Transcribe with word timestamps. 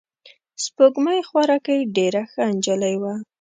سپوږمۍ 0.63 1.19
خوارکۍ 1.27 1.79
ډېره 1.95 2.23
ښه 2.31 2.43
نجلۍ 2.55 2.95
وه. 3.01 3.13